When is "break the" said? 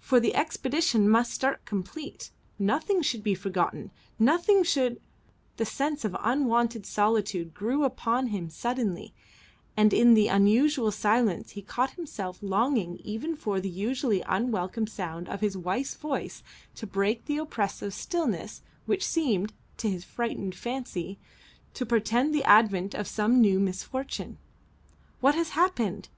16.84-17.38